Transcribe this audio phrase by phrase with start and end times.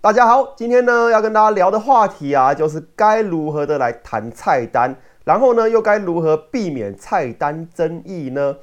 [0.00, 8.54] 大家好，今天呢要跟大家聊的话题啊，就是该如何的来谈菜单，然后呢又该如何避免菜单争议呢？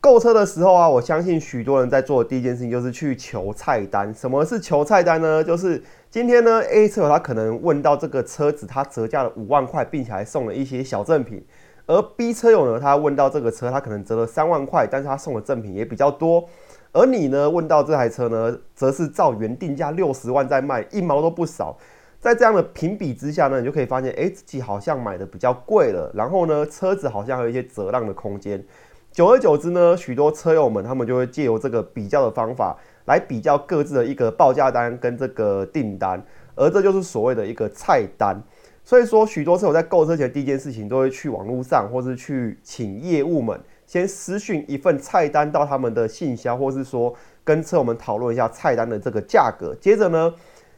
[0.00, 4.14] 购车的时候啊，我相信许多人在做的第一件事情就是去求菜单。
[4.14, 5.42] 什么是求菜单呢？
[5.42, 11.44] 就是今天呢 A 车友他可能问到这个车子它折价了五万块，并且还送了一些小赠品，
[11.86, 16.48] 而 B 车友呢他问到这个车他可能折了三万块，但是他送的赠品也比较多。
[16.96, 17.50] 而你呢？
[17.50, 21.76] 问到这台车呢，则是照原定价六十万在卖，一毛都不少。
[22.20, 26.08] 在这样的评比之下呢，你就可以发现，哎，自己好像买的比较贵了。
[26.14, 28.64] 然后呢，车子好像还有一些折让的空间。
[29.10, 38.40] 久而久之呢，许多车友们他们就会借由这个比较的方法来比较各自的一个报价单跟这个订单，而这就是所谓的一个菜单。
[38.84, 43.58] 所以说，许多车友在购车前第一件事情都会去网络上，或是去请业务们。
[43.86, 49.74] 先私讯一份菜单到他们的信箱，或是说跟车友们讨论一下菜单的这个价格。
[49.80, 50.32] 接着呢，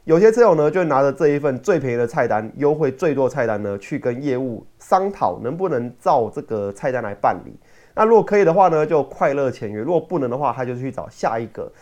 [0.05, 7.53] 有些车友呢就拿着这一份最便宜的菜单、优惠最多菜单呢，去跟业务商讨能不能照这个菜单来办理。
[7.95, 11.73] 那如果可以的话呢，就快乐签约；如果不能的话，他就去找下一个。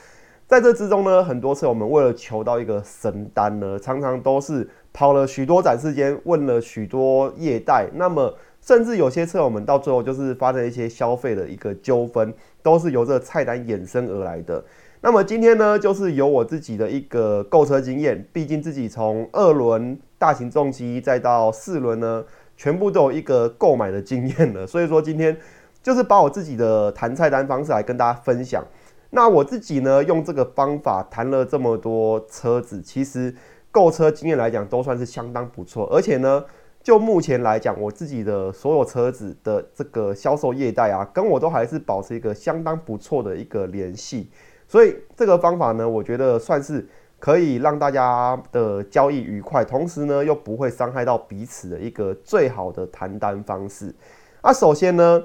[0.46, 8.34] 在这之中呢，很多车友们为了求到一个神单呢，常常都是跑了许多展示间，问了许多业代，那么。
[8.66, 14.64] 甚至有些车友们到最后就是发生一些消费的一个纠纷，都是由这菜单衍生而来的。
[15.02, 22.24] 那么今天呢，就是由我自己的一个购车经验，毕竟自己从二轮大型重机再到四轮呢，
[22.56, 24.64] 全部都有一个购买的经验了。
[24.66, 25.36] 所以说今天
[25.82, 28.64] 就是把我自己的谈菜单方式来跟大家分享。
[29.10, 33.34] 那我自己呢，用这个方法谈了这么多车子，其实
[33.74, 36.44] 购车经验来讲都算是相当不错，而且呢。
[36.84, 44.28] 就目前来讲，我自己的所有车子的这个销售业代啊，跟我都还是保持一个相当不错的一个联系，
[44.68, 46.86] 所以这个方法呢，我觉得算是
[47.18, 53.94] 可以让大家的交易愉快，同时呢又不会伤害到彼此的一个最好的谈单方式。
[54.42, 55.24] 那首先呢，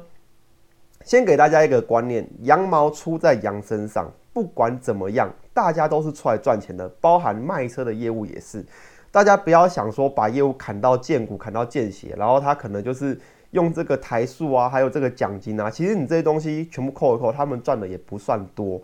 [1.03, 8.65] 先给大家一个观念：羊毛出在羊身上，不管怎么样，大家都是出来赚钱的，包含卖车的业务也是。
[9.11, 13.19] 大家不要想说把业务砍到见骨、砍到见血，然后他可能就是
[13.51, 18.81] 用这个台数啊，还有这个奖金啊，其实你这些东西全部扣一扣，他们赚的也不算多。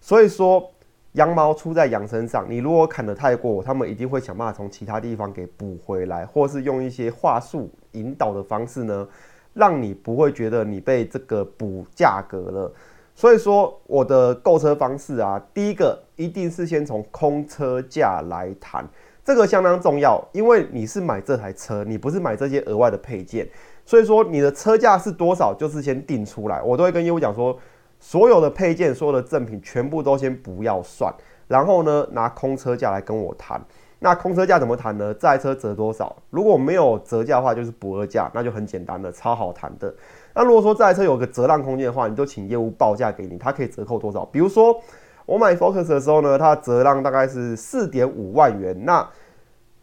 [0.00, 0.70] 所以说，
[1.14, 9.08] 羊毛出在羊身上，你如果砍得太过，他们一定会想办法从其他地方给补回来，或是用一些话术引导的方式呢，
[9.54, 12.72] 让你不会觉得你被这个补价格了。
[13.14, 18.84] 所以说，我的购车方式啊，第一个一定是先从空车价来谈。
[19.24, 23.48] 这个相当重要，因为你是买这台车，你不是买这些额外的配件，
[23.86, 26.60] 所以说你的车价是多少，就是先定出来。
[26.62, 27.56] 我都会跟业务讲说，
[28.00, 31.14] 所有的配件、所有的赠品全部都先不要算，
[31.46, 33.64] 然后呢拿空车价来跟我谈。
[34.02, 35.14] 那空车价怎么谈呢？
[35.14, 36.14] 这台车折多少？
[36.30, 39.94] 如果没有折价的话，就是不二价，那就很简单的，超好谈的。
[40.34, 44.24] 那如果说这台车有个折让空间的话，你就请业务报价给你，它可以折扣多少？
[44.26, 44.78] 比如说。
[45.24, 48.76] 我买 Focus 的时候呢，它折让大概是四点五万元。
[48.84, 49.08] 那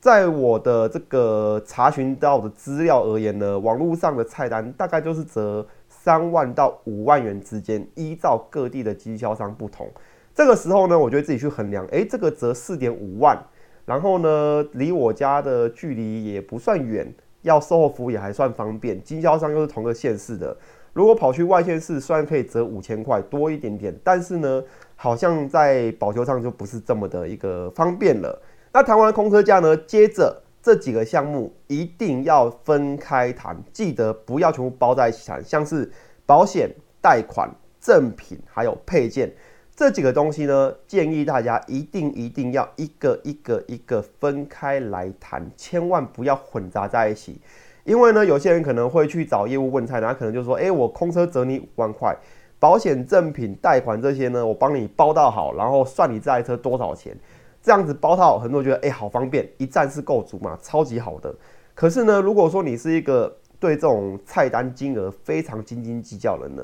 [0.02, 9.90] 在我的这个查询到的资料而言呢，网络上的菜单大概就是折三万到五万元之间，依照各地的经销商不同。
[10.36, 13.42] 这个时候呢，我就自己去衡量，诶，这个折四点五万，
[13.90, 17.12] 然后呢，离我家的距离也不算远，
[17.42, 20.56] 要售后服务也还算方便，经销商又是同个县市的。
[20.94, 24.64] 如果跑去外县市，虽然可以折五千块多一点点，但是呢。
[25.02, 28.38] 好像在保修上就不是这么的一个方便了。
[28.74, 29.78] 那谈完空车价呢？
[29.78, 35.42] 接着这几个项目一定要分开谈，记得不要全部包在一起谈。
[35.42, 35.90] 像是
[36.26, 36.70] 保险、
[37.02, 39.32] 贷款、赠品还有配件
[39.80, 47.40] 这几个东西呢，建议大家一定一定要一个一个一个分开来谈，千万不要混杂在一起。
[47.86, 52.14] 因为呢，有些人可能会去找业务问菜，然后可能就说：“哎，我空车折你五万块。”
[52.60, 57.18] 保险赠品、贷款这些呢，我帮你包到好，然后算你这台车多少钱，
[57.64, 61.34] 这样子包套，很多人觉得哎好方便，一站式购足嘛，超级好的。
[61.74, 66.64] 可是呢，如果说你是一个对这种菜单金额非常斤斤计较的人呢，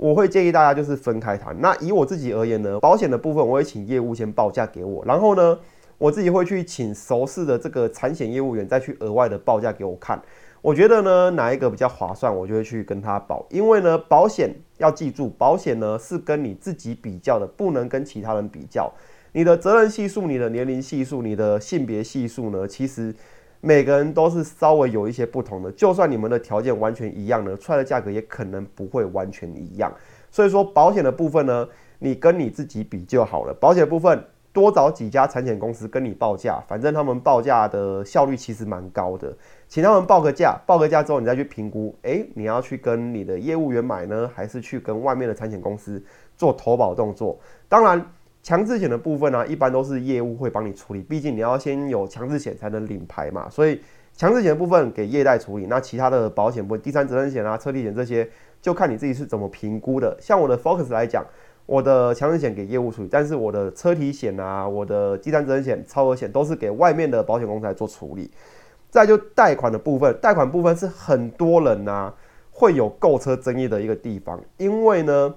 [0.00, 1.54] 我会建议大家就是分开谈。
[1.60, 5.58] 那以我自己而言呢，保险的部分我会请业务先报价给我，然后呢，
[5.98, 10.18] 我自己会去请熟识的这个产险业务员再去额外的报价给我看。
[10.62, 13.44] 我觉得呢，哪一个比较划算，我就会去跟他保。
[13.50, 18.90] 因为呢，保险要记住，保险呢是跟你自己比较的，不能跟其他人比较。
[19.32, 23.14] 你的责任系数、你的年龄系数、你的性别系数呢，其实
[23.60, 25.70] 每个人都是稍微有一些不同的。
[25.72, 29.92] 就算你们的条件完全一样呢，出来的价格也可能不会完全一样。
[30.30, 31.68] 所以说，保险的部分呢，
[31.98, 33.52] 你跟你自己比就好了。
[33.52, 39.36] 保险部分多找几家产险公司跟你报价，反正他们报价的效率其实蛮高的，
[39.68, 46.02] 请他们报个价，报个价之后你再去评估，诶，你要去跟你的业务员买呢，还是去跟外面的产险公司
[46.36, 47.38] 做投保动作？
[47.68, 48.04] 当然，
[48.42, 53.80] 强制险的部分呢，一般都是业务会帮你处理，毕竟你要先有强制险才能领牌嘛，所以
[54.16, 58.28] 强制险的部分给业代处理，那其他的保险部分，第三责任险啊、车体险这些，
[58.60, 60.16] 就看你自己是怎么评估的。
[60.20, 61.24] 像我的 Focus 来讲。
[61.66, 68.28] 我的强制险给业务处理，但是我的车体险啊，我的第三责任险、超额险都是给外面的保险公司来做处理。
[68.88, 72.12] 再就贷款的部分，贷款部分是很多人呐
[72.50, 75.32] 会有购车争议的一个地方，因为呢，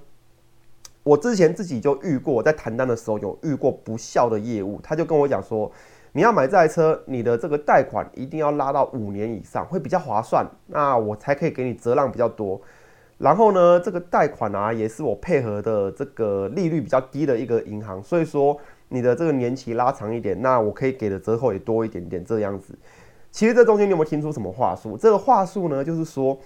[1.03, 5.71] 我之前自己就遇过，在谈单的时候有遇过不孝的业务，他就跟我讲说，
[6.13, 12.59] 你要买这台车，你的这个贷款一定要拉到五年以上，会比较划算，那我才可以给你折让比较多。
[13.17, 18.57] 然后呢，这个贷款啊，也是我配合的这个利率比较低的一个银行，所以说
[18.89, 22.73] 你的这个年期拉长一点，那我可以给的折扣也多一点点这样子。
[23.31, 24.97] 其实这中间你有没有听出什么话术？
[24.97, 26.37] 这个话术呢，就是说，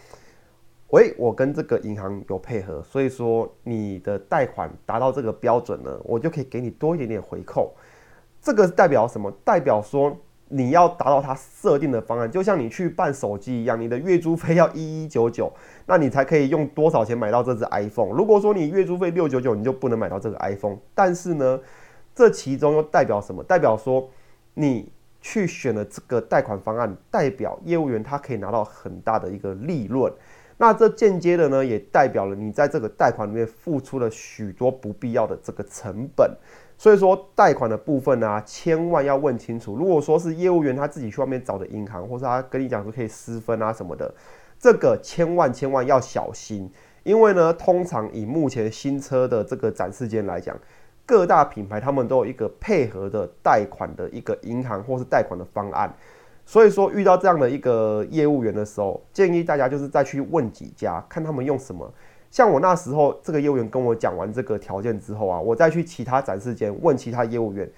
[0.90, 7.74] 喂，我跟这个银行有配合，所以说你的贷款达到这个标准呢，我就可以给你多一点点回扣。
[8.42, 9.32] 这个代表什么？
[9.44, 10.18] 代表说。
[10.50, 15.52] 你要达到它设定的方案，就像你去办手机一样，你的月租费要一一九九，
[15.86, 18.14] 那你才可以用多少钱买到这只 iPhone？
[18.14, 20.78] 如果说你月租费六九九，你就不能买到这个 iPhone。
[20.96, 21.60] 但是呢，
[22.16, 23.44] 这其中又代表什么？
[23.44, 24.10] 代表说
[24.54, 30.10] 你去选了这个贷款方案，代表业务员他可以拿到很大的一个利润。
[30.58, 36.36] 那这间接的呢，也代表了你在这个贷款里面付出了许多不必要的这个成本。
[36.80, 39.76] 所以说贷款的部分呢，千万要问清楚。
[39.76, 44.14] 如果说是业务员他自己去外面找的银行，或是他跟你讲说可以私分啊什么的，
[44.60, 46.72] 这个千万千万要小心。
[47.04, 50.56] 因为呢，通常以目前新车的这个展示间来讲，
[51.06, 55.92] 各大品牌他们都有一个配合的贷款的一个银行或是贷款的方案。
[56.48, 61.94] 所以说遇到这样的一个业务员的时候，建议大家就是再去问几家，看他们用什么。
[62.32, 67.70] 像我那时候，这个业务员跟我讲完这个条件之后啊，我再去其他展示间问其他业务员，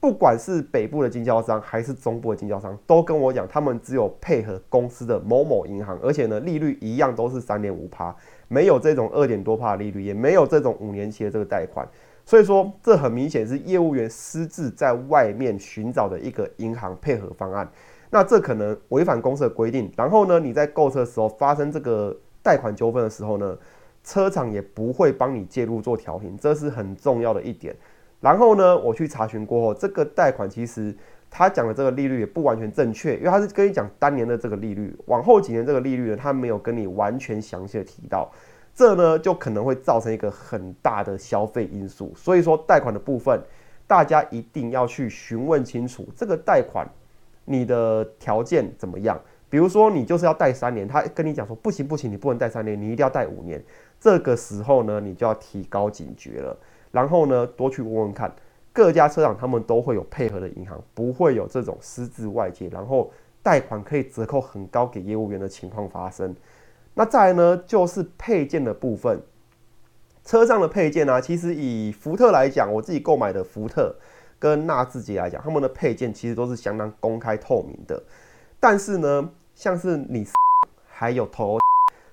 [0.00, 8.12] 不管是北部的经销商还是中部的经销商，都跟我讲，他们只有配合公司的某某银行，而且呢，利率一样都是三点五趴，
[8.48, 11.88] 没有这种二点多趴的利率，也没有这种五年期的这个贷款。
[12.24, 17.68] 所以说，这很明显是业务员私自在外面寻找的一个银行配合方案。
[18.10, 19.90] 那这可能违反公司的规定。
[19.96, 23.56] 然后呢，你在购车的时候发生这个贷款纠纷的时候呢？
[24.02, 27.76] 车厂也不会帮你介入做调停，这是很重要的一点。
[28.18, 30.96] 然后呢，我去查询过后，这个贷款其实
[31.30, 38.32] 他讲的这个利率也不完全正确，因为他是跟你讲当年的这个利率，往后几年这个利率呢，他没有跟你完全详细的提到，
[38.74, 42.10] 这呢就可能会造成一个很大的消费因素。
[42.16, 43.38] 所以说，贷款的部分，
[43.86, 46.88] 大家一定要去询问清楚这个贷款
[47.44, 49.20] 你的条件怎么样。
[49.48, 53.60] 比如说，你就是要贷三年，他跟你讲说不行不行，你不能贷三年，你一定要贷五年。
[53.98, 56.56] 这个时候呢，你就要提高警觉了。
[56.92, 58.32] 然后呢，多去问问看
[58.72, 63.12] 各家车厂，他们都会有配合的银行，不会有这种私自外借，然后
[63.42, 66.32] 贷款可以折扣很高给业务员的情况发生。
[66.94, 69.20] 那再呢，就是配件的部分，
[70.24, 73.96] 车上的配件呢，其实以福特来讲，我自己购买的福特
[74.40, 78.02] 跟纳智捷来讲，他们的配件其实都是相当公开透明的。
[78.58, 80.26] 但是呢，像是你
[80.88, 81.58] 还有头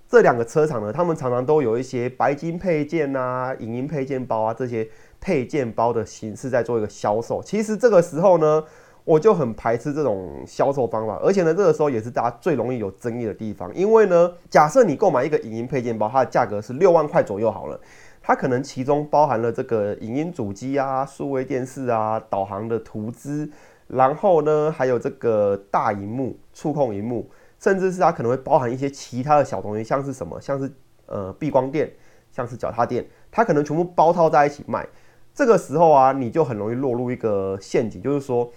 [0.10, 4.88] 这两个车厂呢，他们常常都有一些白金配件啊、影音配件包啊这些
[5.20, 7.42] 配件包的形式在做一个销售。
[7.42, 8.64] 其实这个时候呢，
[9.04, 13.74] 我就很排斥这种销售方法，而且呢，这个时候也是大家最容易有争议的地方。
[13.76, 17.80] 因为呢，假设你购买一个影音配件包，它的价格是六万块左右好了，
[18.28, 23.50] 它可能其中包含了这个影音主机啊、数位电视啊、导航的图资。
[23.88, 30.70] 然后呢，还有这个大荧幕、触控荧幕，甚至是它可能会包含一些其他的小东西，像是什么，像是
[31.06, 31.90] 呃避光垫，
[32.30, 34.86] 像是脚踏垫，它可能全部包套在一起卖。
[35.34, 38.52] 这个时候啊，你就很容易落入一个陷阱，就是说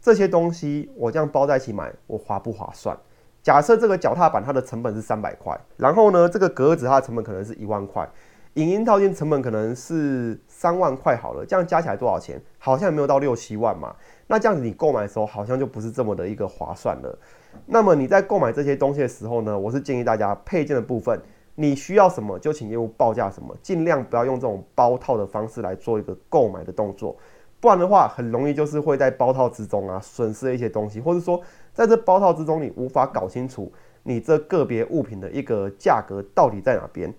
[0.00, 2.98] 这些东西我这样包在一起买，我划不划算？
[3.40, 8.08] 假设这个脚踏板它的成本是三百块，然后呢，这个格子它的成本可能是一万块，
[8.54, 12.38] 影音套件成本可能是三万块好了，这样加起来多少钱？
[12.58, 13.96] 好像也没有到六七万嘛。
[14.26, 17.18] 那这样子你购买的时候好像就不是这么的一个划算了。
[17.64, 21.18] 那么你在购买这些东西的时候呢，我是建议大家配件的部分，
[21.54, 27.16] 你需要什么就请业务报价什么，尽量不要用这种包套的方式来做一个购买的动作，
[27.58, 31.40] 不然的话很容易就是会在包套之中啊损失一些东西，或者说
[31.72, 37.14] 在这包套之中你无法搞清楚你这个别物品的一个价格到底在哪边。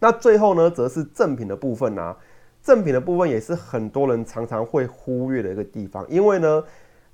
[0.00, 2.16] 那最后呢，则是赠品的部分呢。
[2.62, 6.62] 赠品的部分也是很多人常常会忽略的一个地方，因为呢，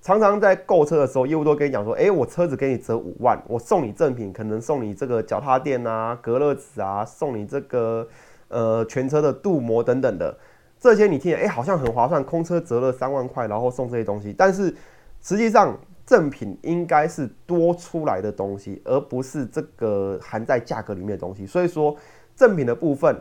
[0.03, 8.09] 常常在购车的时候，业务都跟你讲说，哎，我车子给你折五万，我送你赠品，可能送你这个脚踏垫啊、隔热纸啊，送你这个
[8.49, 10.37] 呃全车的镀膜等等的，
[10.81, 14.75] 这些你听，哎，好像很划算，空车折了三万块，然后送这些东西，但是
[15.23, 21.97] 实际上赠品应该是多出来的东西，而不是这个含在价格里面的东西，所以说
[22.37, 23.21] 赠品的部分，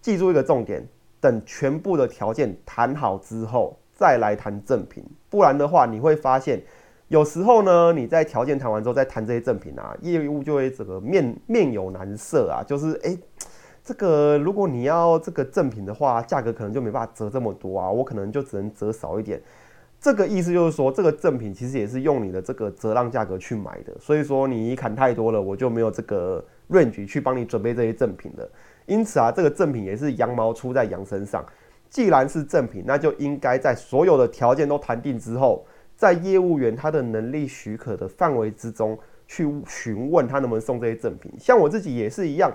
[0.00, 0.86] 记住一个重点。
[1.22, 5.04] 等全部的条件谈好之后，再来谈赠品。
[5.28, 6.62] 不然的话，你会发现，
[7.08, 12.64] 有时候呢，你在条件谈完之后再谈这些赠品啊，业务就会整个面面有难色啊。
[12.66, 13.14] 就是哎，
[13.84, 19.38] 这个如果你要这个赠品的话，价格可能就没办法折这么多啊，我可能就只能折少一点。
[20.00, 23.94] 这个意思就是说，这个赠品其实也是用你的这个折让价格去买的。
[24.00, 28.50] 所以说，你砍太多了，我就没有这个 range 去帮你准备这些赠品的。
[28.86, 31.44] 因此啊，这个赠品也是羊毛出在羊身上。
[31.90, 35.66] 既然是赠品，那就应该在所有的条件都谈定之后，
[35.96, 41.30] 在业务员他的能力许可的范围之中去询问他能不能送这些赠品。
[41.38, 42.50] 像我自己也是一样，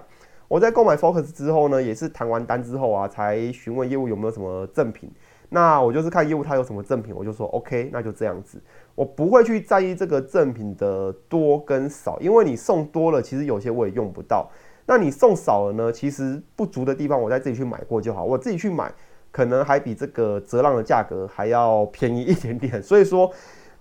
[0.47, 5.11] 我在购买 Focus 之后呢，也是谈完单之后啊，才询问业务有没有什么赠品。
[5.49, 8.61] 那我就是看业务他有什么赠品，我就说 OK，那就这样子。
[8.95, 14.49] 我不会去在意这个赠品的多跟少，因为你送多了，其实有些我也用不到。
[14.85, 15.91] 那你送少了呢？
[15.91, 18.23] 其实不足的地方，我再自己去买过就好。
[18.23, 18.91] 我自己去买，
[19.31, 22.81] 可能还比这个折让的价格还要便宜一点点。
[22.81, 23.31] 所以说，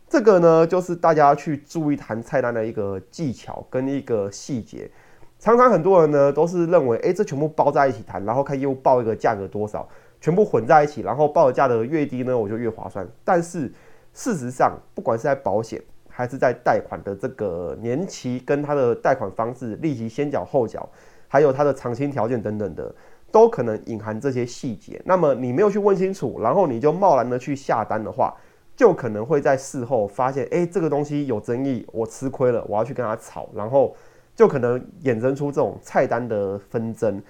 [0.09, 4.91] 这个呢，就是大家去注意谈菜单的一个技巧跟一个细节。
[5.39, 9.87] 常常很多人呢都是认为，哎，这全部包在一起谈，然后看业务报一个价格多少，
[10.25, 13.07] 全部混在一起，然后报价格越低呢，我就越划算。
[13.27, 13.71] 但是
[14.15, 15.79] 事实上，不管是在保险，
[16.09, 20.89] 还是在贷款的这个年期跟它的贷款方式、利息先缴后缴，
[21.29, 22.91] 还有它的偿清条件等等的，
[23.31, 24.99] 都可能隐含这些细节。
[25.05, 28.35] 那么你没有去问清楚，然后你就贸然的去下单的话，
[28.75, 33.95] 就可能会在事后发现，哎，这个东西有争议，我吃亏了，我要去跟他吵，然后
[34.35, 37.23] 就可能衍生出这种菜单的纷争。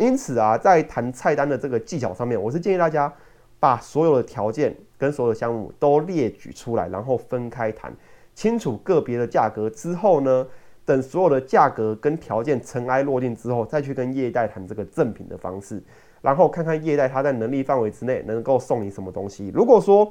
[0.00, 3.12] 因此啊，在谈菜单的这个技巧上面，我是建议大家
[3.58, 7.94] 把所有的条件跟所有的项目都列举出来，然后分开谈。
[8.34, 10.46] 清楚个别的价格之后呢，
[10.86, 15.82] 等所有的价格跟条件尘埃落定之后，再去跟业代谈这个赠品的方式，
[16.22, 19.52] 然后看看业代他在能力范围之内能够送你什么东西。
[19.54, 20.10] 如果说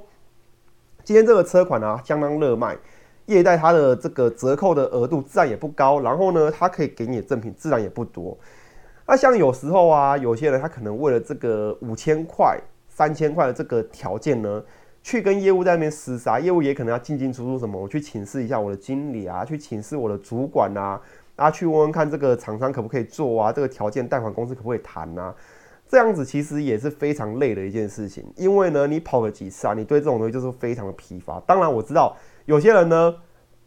[1.03, 2.77] 今天这个车款啊相当热卖，
[3.25, 8.38] 业代它的这个折扣的额度自然也不高，然后呢，它可以给你的赠品自然也不多。
[9.10, 12.56] 那像有时候啊，有些人他可能为了这个五千块、
[12.88, 14.63] 三千块的这个条件呢。
[15.01, 21.00] 去跟业务在那边厮杀，业务也可能要进进出出什么，我去请示一下我的经理啊，去请示我的主管啊，
[21.38, 25.34] 啊，去问问看这个厂商可不可以做啊，这个条件贷款公司可不可以谈啊？
[25.88, 31.39] 这样子其实也是非常累的一件事情，因为呢，你跑了几次啊，你对这种东西就是非常的疲乏。
[31.48, 32.13] 当然我知道
[32.46, 33.16] 有些人呢，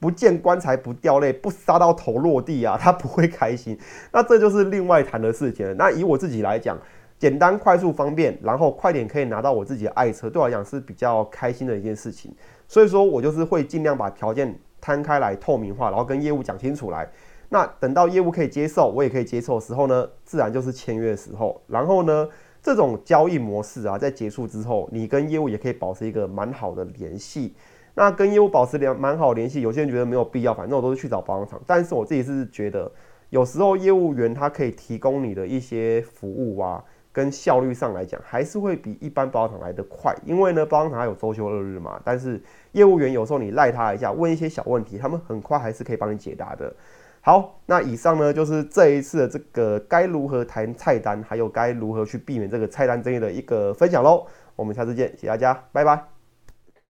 [0.02, 3.78] 不见棺材不掉泪，不杀到头落地啊， 他不会开心，
[4.12, 5.72] 那这就是另外谈的事情了。
[5.74, 6.76] 那以我自己来讲。
[7.18, 12.34] 简单、快速、方便，然后快点可以拿到我自己的爱车，对我来讲是比较开心的一件事情。
[12.66, 17.08] 所以说我就是会尽量把条件摊开来透明化，然后跟业务讲清楚来。
[17.50, 21.62] 那等到业务可以接受，我也可以接受的时候呢，自然就是签约的时候。
[21.68, 22.28] 然后呢，
[22.60, 27.54] 这种交易模式啊，在结束之后，你跟业务也可以保持一个蛮好的联系。
[27.94, 31.60] 那跟业务保持联蛮好联系，有些人觉得没有必要，反正我都是去找保养厂。
[31.66, 32.90] 但是我自己是觉得，
[33.30, 36.82] 有时候业务员他可以提供你的一些服务啊。
[37.14, 42.00] 跟效率上来讲，还是会比一般包厂来的快，因为呢，包厂有周休二日嘛。
[42.02, 46.74] 但是业务员有时候你赖他一下，问一些小问题，他们很快还是可以帮你解答的。
[47.20, 54.26] 好，那以上呢就是这一次的这个该如何谈菜单，还有该如何去避免这个菜单争议的一个分享喽。
[54.56, 56.21] 我们下次见，谢谢大家，拜拜。